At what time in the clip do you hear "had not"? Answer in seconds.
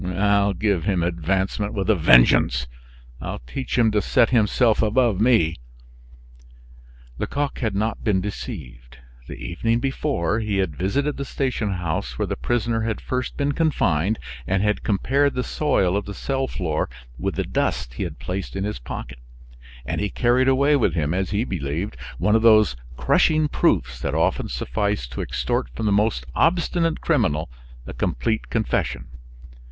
7.59-8.03